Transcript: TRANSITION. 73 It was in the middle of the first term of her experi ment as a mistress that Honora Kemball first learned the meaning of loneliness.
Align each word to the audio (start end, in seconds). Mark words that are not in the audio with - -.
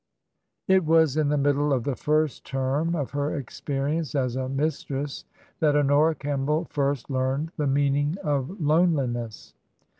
TRANSITION. 0.65 0.79
73 0.87 0.95
It 0.95 0.97
was 1.03 1.17
in 1.17 1.29
the 1.29 1.37
middle 1.37 1.71
of 1.71 1.83
the 1.83 1.95
first 1.95 2.43
term 2.43 2.95
of 2.95 3.11
her 3.11 3.39
experi 3.39 3.93
ment 3.97 4.15
as 4.15 4.35
a 4.35 4.49
mistress 4.49 5.25
that 5.59 5.75
Honora 5.75 6.15
Kemball 6.15 6.67
first 6.71 7.11
learned 7.11 7.51
the 7.55 7.67
meaning 7.67 8.17
of 8.23 8.59
loneliness. 8.59 9.53